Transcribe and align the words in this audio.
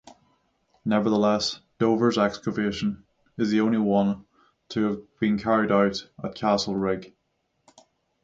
Nevertheless, 0.83 1.59
Dover's 1.77 2.17
excavation 2.17 3.03
is 3.37 3.51
the 3.51 3.61
only 3.61 3.77
one 3.77 4.25
to 4.69 4.83
have 4.87 5.19
been 5.19 5.37
carried 5.37 5.71
out 5.71 6.09
at 6.23 6.33
Castlerigg. 6.33 7.13